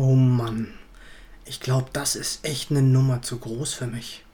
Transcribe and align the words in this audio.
Oh 0.00 0.14
Mann, 0.14 0.68
ich 1.44 1.58
glaube, 1.58 1.90
das 1.92 2.14
ist 2.14 2.44
echt 2.44 2.70
eine 2.70 2.82
Nummer 2.82 3.20
zu 3.20 3.36
groß 3.36 3.74
für 3.74 3.88
mich. 3.88 4.24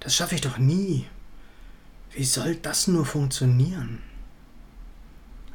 Das 0.00 0.16
schaffe 0.16 0.36
ich 0.36 0.40
doch 0.40 0.56
nie. 0.56 1.04
Wie 2.12 2.24
soll 2.24 2.56
das 2.56 2.88
nur 2.88 3.04
funktionieren? 3.04 3.98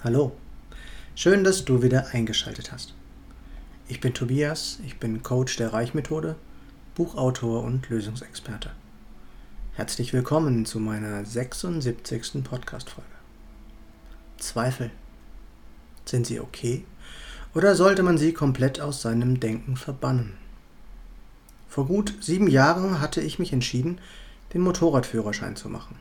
Hallo, 0.04 0.34
schön, 1.16 1.44
dass 1.44 1.66
du 1.66 1.82
wieder 1.82 2.10
eingeschaltet 2.14 2.72
hast. 2.72 2.94
Ich 3.88 4.00
bin 4.00 4.14
Tobias, 4.14 4.78
ich 4.86 5.00
bin 5.00 5.24
Coach 5.24 5.58
der 5.58 5.74
Reichmethode, 5.74 6.36
Buchautor 6.94 7.64
und 7.64 7.90
Lösungsexperte. 7.90 8.70
Herzlich 9.74 10.14
willkommen 10.14 10.68
zu 10.68 10.80
meiner 10.80 11.26
76. 11.26 12.44
Podcast-Folge. 12.44 13.10
Zweifel. 14.38 14.92
Sind 16.06 16.28
sie 16.28 16.40
okay? 16.40 16.86
Oder 17.54 17.76
sollte 17.76 18.02
man 18.02 18.18
sie 18.18 18.32
komplett 18.32 18.80
aus 18.80 19.02
seinem 19.02 19.42
Denken 19.42 19.76
verbannen? 19.76 20.34
Vor 21.68 21.86
gut 21.86 22.14
sieben 22.22 22.48
Jahren 22.48 23.02
hatte 23.02 23.20
ich 23.20 23.40
mich 23.40 23.52
entschieden, 23.52 24.00
den 24.54 24.62
Motorradführerschein 24.62 25.58
zu 25.58 25.68
machen. 25.68 25.98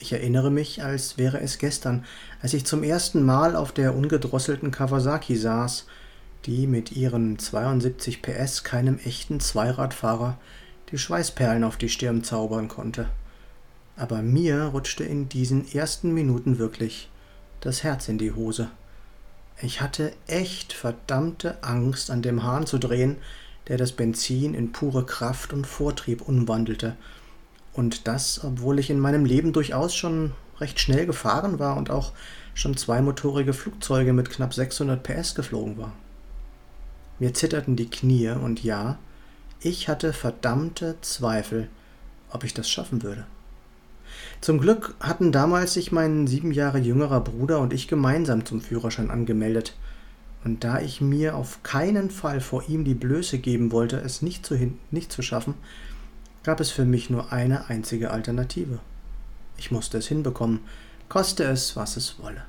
Ich 0.00 0.12
erinnere 0.12 0.50
mich, 0.50 0.82
als 0.82 1.18
wäre 1.18 1.40
es 1.40 1.58
gestern, 1.58 2.04
als 2.42 2.54
ich 2.54 2.64
zum 2.64 2.82
ersten 2.82 3.22
Mal 3.22 3.56
auf 3.56 3.72
der 3.72 3.94
ungedrosselten 3.94 4.70
Kawasaki 4.70 5.36
saß, 5.36 5.86
die 6.46 6.66
mit 6.66 6.92
ihren 6.92 7.38
72 7.38 8.22
PS 8.22 8.64
keinem 8.64 8.98
echten 8.98 9.40
Zweiradfahrer 9.40 10.38
die 10.90 10.98
Schweißperlen 10.98 11.64
auf 11.64 11.76
die 11.76 11.90
Stirn 11.90 12.24
zaubern 12.24 12.68
konnte. 12.68 13.08
Aber 13.96 14.22
mir 14.22 14.64
rutschte 14.64 15.04
in 15.04 15.28
diesen 15.28 15.70
ersten 15.72 16.12
Minuten 16.12 16.58
wirklich 16.58 17.10
das 17.60 17.82
Herz 17.82 18.08
in 18.08 18.16
die 18.16 18.32
Hose. 18.32 18.70
Ich 19.62 19.80
hatte 19.80 20.12
echt 20.26 20.72
verdammte 20.72 21.62
Angst, 21.62 22.10
an 22.10 22.22
dem 22.22 22.42
Hahn 22.42 22.66
zu 22.66 22.78
drehen, 22.78 23.16
der 23.68 23.76
das 23.76 23.92
Benzin 23.92 24.54
in 24.54 24.72
pure 24.72 25.04
Kraft 25.04 25.52
und 25.52 25.66
Vortrieb 25.66 26.22
umwandelte. 26.22 26.96
Und 27.72 28.08
das, 28.08 28.42
obwohl 28.42 28.78
ich 28.78 28.90
in 28.90 28.98
meinem 28.98 29.24
Leben 29.24 29.52
durchaus 29.52 29.94
schon 29.94 30.32
recht 30.58 30.80
schnell 30.80 31.06
gefahren 31.06 31.58
war 31.58 31.76
und 31.76 31.90
auch 31.90 32.12
schon 32.54 32.76
zweimotorige 32.76 33.52
Flugzeuge 33.52 34.12
mit 34.12 34.30
knapp 34.30 34.54
600 34.54 35.02
PS 35.02 35.34
geflogen 35.34 35.78
war. 35.78 35.92
Mir 37.18 37.34
zitterten 37.34 37.76
die 37.76 37.88
Knie 37.88 38.30
und 38.30 38.64
ja, 38.64 38.98
ich 39.60 39.88
hatte 39.88 40.12
verdammte 40.12 40.96
Zweifel, 41.02 41.68
ob 42.30 42.44
ich 42.44 42.54
das 42.54 42.68
schaffen 42.68 43.02
würde. 43.02 43.26
Zum 44.40 44.58
Glück 44.58 44.94
hatten 45.00 45.32
damals 45.32 45.74
sich 45.74 45.92
mein 45.92 46.26
sieben 46.26 46.50
Jahre 46.50 46.78
jüngerer 46.78 47.20
Bruder 47.20 47.60
und 47.60 47.74
ich 47.74 47.88
gemeinsam 47.88 48.46
zum 48.46 48.62
Führerschein 48.62 49.10
angemeldet. 49.10 49.76
Und 50.44 50.64
da 50.64 50.80
ich 50.80 51.02
mir 51.02 51.36
auf 51.36 51.62
keinen 51.62 52.10
Fall 52.10 52.40
vor 52.40 52.66
ihm 52.66 52.84
die 52.84 52.94
Blöße 52.94 53.38
geben 53.38 53.70
wollte, 53.70 53.98
es 53.98 54.22
nicht 54.22 54.46
zu, 54.46 54.58
nicht 54.90 55.12
zu 55.12 55.20
schaffen, 55.20 55.54
gab 56.42 56.60
es 56.60 56.70
für 56.70 56.86
mich 56.86 57.10
nur 57.10 57.32
eine 57.32 57.68
einzige 57.68 58.10
Alternative. 58.10 58.78
Ich 59.58 59.70
musste 59.70 59.98
es 59.98 60.06
hinbekommen, 60.08 60.60
koste 61.10 61.44
es, 61.44 61.76
was 61.76 61.98
es 61.98 62.18
wolle. 62.18 62.42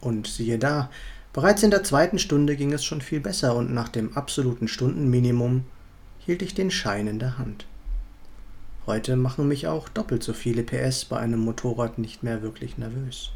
Und 0.00 0.26
siehe 0.26 0.58
da, 0.58 0.90
bereits 1.34 1.62
in 1.62 1.70
der 1.70 1.84
zweiten 1.84 2.18
Stunde 2.18 2.56
ging 2.56 2.72
es 2.72 2.82
schon 2.82 3.02
viel 3.02 3.20
besser 3.20 3.54
und 3.54 3.74
nach 3.74 3.90
dem 3.90 4.16
absoluten 4.16 4.68
Stundenminimum 4.68 5.64
hielt 6.20 6.40
ich 6.40 6.54
den 6.54 6.70
Schein 6.70 7.06
in 7.06 7.18
der 7.18 7.36
Hand. 7.36 7.66
Heute 8.86 9.16
machen 9.16 9.48
mich 9.48 9.66
auch 9.66 9.88
doppelt 9.88 10.22
so 10.22 10.34
viele 10.34 10.62
PS 10.62 11.06
bei 11.06 11.18
einem 11.18 11.40
Motorrad 11.40 11.98
nicht 11.98 12.22
mehr 12.22 12.42
wirklich 12.42 12.76
nervös. 12.76 13.30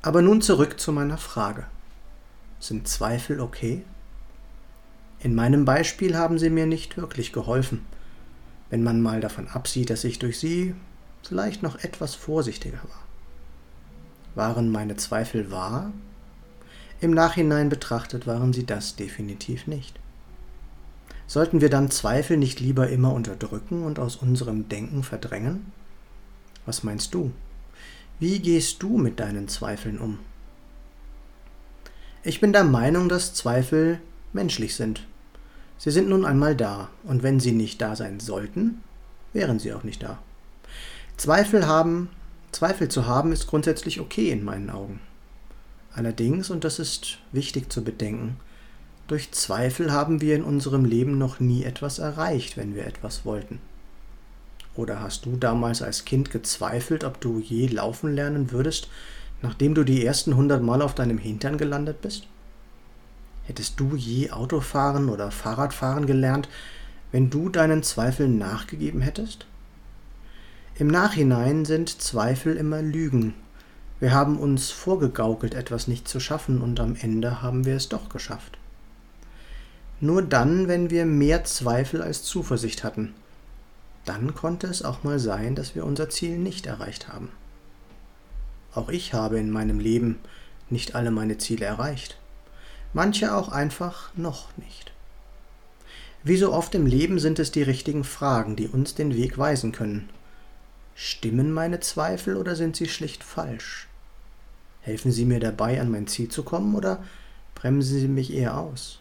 Aber 0.00 0.22
nun 0.22 0.40
zurück 0.40 0.80
zu 0.80 0.90
meiner 0.90 1.18
Frage. 1.18 1.66
Sind 2.58 2.88
Zweifel 2.88 3.40
okay? 3.40 3.84
In 5.20 5.34
meinem 5.34 5.66
Beispiel 5.66 6.16
haben 6.16 6.38
sie 6.38 6.48
mir 6.48 6.66
nicht 6.66 6.96
wirklich 6.96 7.32
geholfen, 7.32 7.84
wenn 8.70 8.82
man 8.82 9.02
mal 9.02 9.20
davon 9.20 9.48
absieht, 9.48 9.90
dass 9.90 10.04
ich 10.04 10.18
durch 10.18 10.38
sie 10.38 10.74
vielleicht 11.22 11.62
noch 11.62 11.82
etwas 11.82 12.14
vorsichtiger 12.14 12.78
war. 12.78 13.04
Waren 14.34 14.70
meine 14.70 14.96
Zweifel 14.96 15.50
wahr? 15.50 15.92
Im 17.00 17.10
Nachhinein 17.10 17.68
betrachtet 17.68 18.26
waren 18.26 18.54
sie 18.54 18.64
das 18.64 18.96
definitiv 18.96 19.66
nicht. 19.66 19.98
Sollten 21.26 21.60
wir 21.60 21.70
dann 21.70 21.90
Zweifel 21.90 22.36
nicht 22.36 22.60
lieber 22.60 22.88
immer 22.88 23.12
unterdrücken 23.12 23.82
und 23.82 23.98
aus 23.98 24.16
unserem 24.16 24.68
Denken 24.68 25.02
verdrängen? 25.02 25.72
Was 26.64 26.84
meinst 26.84 27.14
du? 27.14 27.32
Wie 28.18 28.38
gehst 28.38 28.82
du 28.82 28.96
mit 28.96 29.20
deinen 29.20 29.48
Zweifeln 29.48 29.98
um? 29.98 30.18
Ich 32.22 32.40
bin 32.40 32.52
der 32.52 32.64
Meinung, 32.64 33.08
dass 33.08 33.34
Zweifel 33.34 34.00
menschlich 34.32 34.74
sind. 34.74 35.06
Sie 35.78 35.90
sind 35.90 36.08
nun 36.08 36.24
einmal 36.24 36.56
da, 36.56 36.88
und 37.04 37.22
wenn 37.22 37.40
sie 37.40 37.52
nicht 37.52 37.80
da 37.80 37.94
sein 37.96 38.20
sollten, 38.20 38.82
wären 39.32 39.58
sie 39.58 39.72
auch 39.74 39.84
nicht 39.84 40.02
da. 40.02 40.18
Zweifel 41.16 41.66
haben, 41.66 42.08
Zweifel 42.52 42.88
zu 42.88 43.06
haben, 43.06 43.32
ist 43.32 43.46
grundsätzlich 43.46 44.00
okay 44.00 44.30
in 44.30 44.44
meinen 44.44 44.70
Augen. 44.70 45.00
Allerdings, 45.92 46.50
und 46.50 46.64
das 46.64 46.78
ist 46.78 47.18
wichtig 47.32 47.70
zu 47.70 47.84
bedenken, 47.84 48.36
durch 49.06 49.32
Zweifel 49.32 49.92
haben 49.92 50.20
wir 50.20 50.34
in 50.34 50.42
unserem 50.42 50.84
Leben 50.84 51.18
noch 51.18 51.38
nie 51.40 51.64
etwas 51.64 51.98
erreicht, 51.98 52.56
wenn 52.56 52.74
wir 52.74 52.86
etwas 52.86 53.24
wollten. 53.24 53.60
Oder 54.74 55.00
hast 55.00 55.24
du 55.26 55.36
damals 55.36 55.80
als 55.80 56.04
Kind 56.04 56.30
gezweifelt, 56.30 57.04
ob 57.04 57.20
du 57.20 57.40
je 57.40 57.66
laufen 57.66 58.14
lernen 58.14 58.50
würdest, 58.50 58.88
nachdem 59.42 59.74
du 59.74 59.84
die 59.84 60.04
ersten 60.04 60.36
hundert 60.36 60.62
Mal 60.62 60.82
auf 60.82 60.94
deinem 60.94 61.18
Hintern 61.18 61.56
gelandet 61.56 62.02
bist? 62.02 62.26
Hättest 63.44 63.78
du 63.78 63.94
je 63.94 64.32
Autofahren 64.32 65.08
oder 65.08 65.30
Fahrradfahren 65.30 66.06
gelernt, 66.06 66.48
wenn 67.12 67.30
du 67.30 67.48
deinen 67.48 67.82
Zweifeln 67.82 68.38
nachgegeben 68.38 69.00
hättest? 69.00 69.46
Im 70.78 70.88
Nachhinein 70.88 71.64
sind 71.64 72.02
Zweifel 72.02 72.56
immer 72.56 72.82
Lügen. 72.82 73.34
Wir 73.98 74.12
haben 74.12 74.36
uns 74.36 74.70
vorgegaukelt, 74.70 75.54
etwas 75.54 75.88
nicht 75.88 76.06
zu 76.06 76.20
schaffen, 76.20 76.60
und 76.60 76.80
am 76.80 76.96
Ende 76.96 77.40
haben 77.40 77.64
wir 77.64 77.76
es 77.76 77.88
doch 77.88 78.10
geschafft. 78.10 78.58
Nur 80.00 80.22
dann, 80.22 80.68
wenn 80.68 80.90
wir 80.90 81.06
mehr 81.06 81.44
Zweifel 81.44 82.02
als 82.02 82.22
Zuversicht 82.22 82.84
hatten. 82.84 83.14
Dann 84.04 84.34
konnte 84.34 84.66
es 84.66 84.82
auch 84.82 85.04
mal 85.04 85.18
sein, 85.18 85.54
dass 85.54 85.74
wir 85.74 85.84
unser 85.84 86.10
Ziel 86.10 86.38
nicht 86.38 86.66
erreicht 86.66 87.08
haben. 87.08 87.30
Auch 88.74 88.90
ich 88.90 89.14
habe 89.14 89.38
in 89.38 89.50
meinem 89.50 89.80
Leben 89.80 90.18
nicht 90.68 90.94
alle 90.94 91.10
meine 91.10 91.38
Ziele 91.38 91.64
erreicht. 91.64 92.18
Manche 92.92 93.34
auch 93.34 93.48
einfach 93.48 94.10
noch 94.14 94.56
nicht. 94.58 94.92
Wie 96.22 96.36
so 96.36 96.52
oft 96.52 96.74
im 96.74 96.86
Leben 96.86 97.18
sind 97.18 97.38
es 97.38 97.50
die 97.50 97.62
richtigen 97.62 98.04
Fragen, 98.04 98.54
die 98.56 98.68
uns 98.68 98.94
den 98.94 99.14
Weg 99.14 99.38
weisen 99.38 99.72
können. 99.72 100.08
Stimmen 100.94 101.52
meine 101.52 101.80
Zweifel 101.80 102.36
oder 102.36 102.54
sind 102.56 102.76
sie 102.76 102.88
schlicht 102.88 103.24
falsch? 103.24 103.86
Helfen 104.80 105.10
sie 105.10 105.24
mir 105.24 105.40
dabei, 105.40 105.80
an 105.80 105.90
mein 105.90 106.06
Ziel 106.06 106.28
zu 106.28 106.42
kommen 106.42 106.74
oder 106.74 107.02
bremsen 107.54 107.98
sie 107.98 108.08
mich 108.08 108.32
eher 108.32 108.58
aus? 108.58 109.00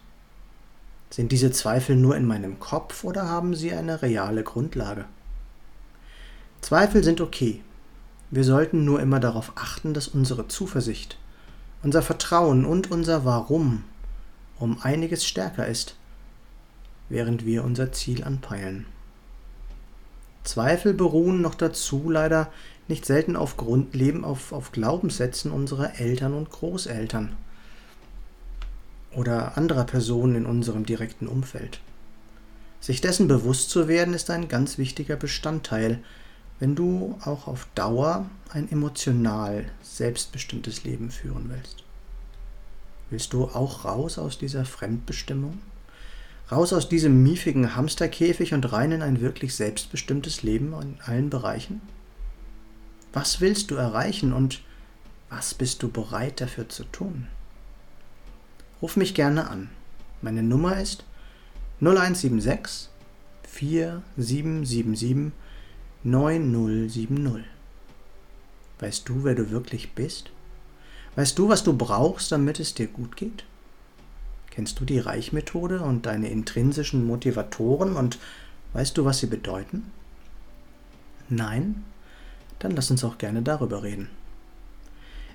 Sind 1.09 1.31
diese 1.31 1.51
Zweifel 1.51 1.95
nur 1.95 2.15
in 2.15 2.25
meinem 2.25 2.59
Kopf 2.59 3.03
oder 3.03 3.27
haben 3.27 3.55
sie 3.55 3.71
eine 3.71 4.01
reale 4.01 4.43
Grundlage? 4.43 5.05
Zweifel 6.61 7.03
sind 7.03 7.21
okay. 7.21 7.61
Wir 8.31 8.43
sollten 8.43 8.85
nur 8.85 8.99
immer 8.99 9.19
darauf 9.19 9.53
achten, 9.55 9.93
dass 9.93 10.07
unsere 10.07 10.47
Zuversicht, 10.47 11.17
unser 11.83 12.01
Vertrauen 12.01 12.65
und 12.65 12.91
unser 12.91 13.23
Warum 13.23 13.83
um 14.57 14.81
einiges 14.81 15.25
stärker 15.25 15.67
ist, 15.67 15.95
während 17.09 17.45
wir 17.45 17.63
unser 17.63 17.91
Ziel 17.91 18.23
anpeilen. 18.23 18.85
Zweifel 20.43 20.93
beruhen 20.93 21.41
noch 21.41 21.55
dazu 21.55 22.09
leider 22.09 22.51
nicht 22.87 23.05
selten 23.05 23.35
auf 23.35 23.57
Grundleben, 23.57 24.23
auf, 24.23 24.51
auf 24.51 24.71
Glaubenssätzen 24.71 25.51
unserer 25.51 25.99
Eltern 25.99 26.33
und 26.33 26.49
Großeltern 26.49 27.35
oder 29.15 29.57
anderer 29.57 29.85
Personen 29.85 30.35
in 30.35 30.45
unserem 30.45 30.85
direkten 30.85 31.27
Umfeld. 31.27 31.79
Sich 32.79 33.01
dessen 33.01 33.27
bewusst 33.27 33.69
zu 33.69 33.87
werden, 33.87 34.13
ist 34.13 34.29
ein 34.29 34.47
ganz 34.47 34.77
wichtiger 34.77 35.15
Bestandteil, 35.15 35.99
wenn 36.59 36.75
du 36.75 37.17
auch 37.23 37.47
auf 37.47 37.67
Dauer 37.75 38.29
ein 38.49 38.71
emotional 38.71 39.65
selbstbestimmtes 39.81 40.83
Leben 40.83 41.09
führen 41.11 41.49
willst. 41.49 41.83
Willst 43.09 43.33
du 43.33 43.45
auch 43.45 43.85
raus 43.85 44.17
aus 44.17 44.37
dieser 44.37 44.65
Fremdbestimmung? 44.65 45.59
Raus 46.51 46.73
aus 46.73 46.89
diesem 46.89 47.23
miefigen 47.23 47.75
Hamsterkäfig 47.75 48.53
und 48.53 48.71
rein 48.71 48.91
in 48.91 49.01
ein 49.01 49.19
wirklich 49.19 49.55
selbstbestimmtes 49.55 50.43
Leben 50.43 50.73
in 50.79 50.97
allen 51.03 51.29
Bereichen? 51.29 51.81
Was 53.13 53.41
willst 53.41 53.71
du 53.71 53.75
erreichen 53.75 54.31
und 54.31 54.61
was 55.29 55.53
bist 55.53 55.81
du 55.81 55.89
bereit 55.89 56.39
dafür 56.39 56.69
zu 56.69 56.83
tun? 56.83 57.27
Ruf 58.85 58.97
mich 58.97 59.15
gerne 59.15 59.49
an. 59.49 59.69
Meine 60.21 60.43
Nummer 60.43 60.79
ist 60.79 61.05
0176 61.81 62.89
4777 63.47 65.31
9070. 66.03 67.45
Weißt 68.77 69.09
du, 69.09 69.23
wer 69.23 69.33
du 69.33 69.49
wirklich 69.49 69.93
bist? 69.93 70.29
Weißt 71.15 71.39
du, 71.39 71.49
was 71.49 71.63
du 71.63 71.75
brauchst, 71.75 72.31
damit 72.31 72.59
es 72.59 72.75
dir 72.75 72.85
gut 72.85 73.17
geht? 73.17 73.45
Kennst 74.51 74.79
du 74.79 74.85
die 74.85 74.99
Reichmethode 74.99 75.81
und 75.81 76.05
deine 76.05 76.29
intrinsischen 76.29 77.07
Motivatoren 77.07 77.95
und 77.95 78.19
weißt 78.73 78.95
du, 78.99 79.03
was 79.03 79.17
sie 79.17 79.25
bedeuten? 79.25 79.91
Nein? 81.27 81.83
Dann 82.59 82.75
lass 82.75 82.91
uns 82.91 83.03
auch 83.03 83.17
gerne 83.17 83.41
darüber 83.41 83.81
reden. 83.81 84.09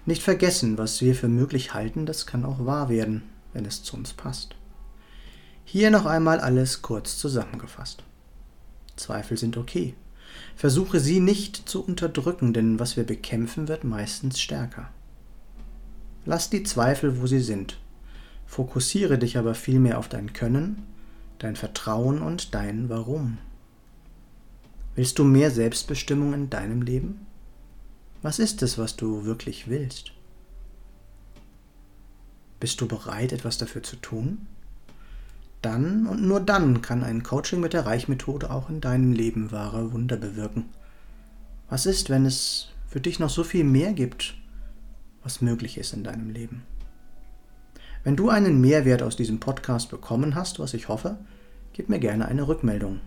Nicht 0.06 0.22
vergessen, 0.22 0.78
was 0.78 1.02
wir 1.02 1.16
für 1.16 1.26
möglich 1.26 1.74
halten, 1.74 2.06
das 2.06 2.26
kann 2.26 2.44
auch 2.44 2.64
wahr 2.64 2.88
werden, 2.88 3.24
wenn 3.52 3.64
es 3.64 3.82
zu 3.82 3.96
uns 3.96 4.12
passt. 4.12 4.56
Hier 5.64 5.90
noch 5.90 6.06
einmal 6.06 6.40
alles 6.40 6.82
kurz 6.82 7.18
zusammengefasst. 7.18 8.02
Zweifel 8.96 9.36
sind 9.36 9.56
okay. 9.56 9.94
Versuche 10.56 11.00
sie 11.00 11.20
nicht 11.20 11.68
zu 11.68 11.84
unterdrücken, 11.84 12.52
denn 12.52 12.78
was 12.78 12.96
wir 12.96 13.04
bekämpfen, 13.04 13.68
wird 13.68 13.84
meistens 13.84 14.40
stärker. 14.40 14.90
Lass 16.26 16.50
die 16.50 16.62
Zweifel, 16.62 17.20
wo 17.20 17.26
sie 17.26 17.40
sind 17.40 17.78
Fokussiere 18.50 19.16
dich 19.16 19.38
aber 19.38 19.54
vielmehr 19.54 19.96
auf 19.96 20.08
dein 20.08 20.32
Können, 20.32 20.82
dein 21.38 21.54
Vertrauen 21.54 22.20
und 22.20 22.52
dein 22.52 22.88
Warum. 22.88 23.38
Willst 24.96 25.20
du 25.20 25.24
mehr 25.24 25.52
Selbstbestimmung 25.52 26.34
in 26.34 26.50
deinem 26.50 26.82
Leben? 26.82 27.24
Was 28.22 28.40
ist 28.40 28.60
es, 28.62 28.76
was 28.76 28.96
du 28.96 29.24
wirklich 29.24 29.68
willst? 29.68 30.10
Bist 32.60 32.80
du 32.80 32.86
bereit, 32.86 33.32
etwas 33.32 33.58
dafür 33.58 33.82
zu 33.82 33.96
tun? 33.96 34.46
Dann 35.62 36.06
und 36.06 36.22
nur 36.22 36.40
dann 36.40 36.82
kann 36.82 37.02
ein 37.02 37.22
Coaching 37.22 37.60
mit 37.60 37.72
der 37.72 37.86
Reichmethode 37.86 38.50
auch 38.50 38.68
in 38.70 38.80
deinem 38.80 39.12
Leben 39.12 39.50
wahre 39.50 39.92
Wunder 39.92 40.16
bewirken. 40.16 40.66
Was 41.68 41.86
ist, 41.86 42.10
wenn 42.10 42.26
es 42.26 42.68
für 42.88 43.00
dich 43.00 43.18
noch 43.18 43.30
so 43.30 43.42
viel 43.44 43.64
mehr 43.64 43.92
gibt, 43.92 44.34
was 45.22 45.40
möglich 45.40 45.78
ist 45.78 45.92
in 45.92 46.02
deinem 46.04 46.30
Leben? 46.30 46.62
Wenn 48.04 48.16
du 48.16 48.28
einen 48.30 48.60
Mehrwert 48.60 49.02
aus 49.02 49.16
diesem 49.16 49.40
Podcast 49.40 49.90
bekommen 49.90 50.34
hast, 50.34 50.58
was 50.58 50.74
ich 50.74 50.88
hoffe, 50.88 51.18
gib 51.72 51.90
mir 51.90 51.98
gerne 51.98 52.26
eine 52.26 52.48
Rückmeldung. 52.48 53.00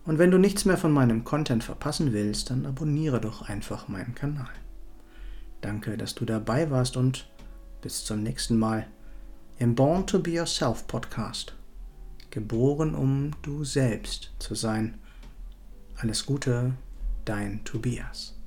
Und 0.05 0.19
wenn 0.19 0.31
du 0.31 0.39
nichts 0.39 0.65
mehr 0.65 0.79
von 0.79 0.93
meinem 0.93 1.25
Content 1.25 1.65
verpassen 1.65 2.13
willst, 2.13 2.51
dann 2.51 2.67
abonniere 2.67 3.21
doch 3.21 3.49
einfach 3.49 3.89
meinen 3.89 4.15
Kanal. 4.15 4.51
Danke, 5.61 5.97
dass 5.97 6.15
du 6.15 6.25
dabei 6.25 6.71
warst 6.71 6.97
und 6.97 7.29
bis 7.83 8.05
zum 8.05 8.23
nächsten 8.23 8.59
Mal 8.59 8.87
im 9.59 9.75
Born 9.75 10.07
to 10.07 10.21
Be 10.21 10.31
Yourself 10.31 10.87
Podcast. 10.87 11.55
Geboren, 12.31 12.95
um 12.95 13.33
du 13.43 13.65
selbst 13.65 14.33
zu 14.39 14.55
sein. 14.55 14.99
Alles 15.97 16.25
Gute, 16.25 16.73
dein 17.25 17.63
Tobias. 17.65 18.40